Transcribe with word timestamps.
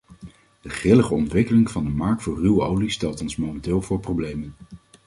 De 0.61 0.69
grillige 0.69 1.13
ontwikkeling 1.13 1.71
van 1.71 1.83
de 1.83 1.89
markt 1.89 2.21
voor 2.23 2.41
ruwe 2.41 2.61
olie 2.61 2.89
stelt 2.89 3.21
ons 3.21 3.35
momenteel 3.35 3.81
voor 3.81 3.99
problemen. 3.99 4.55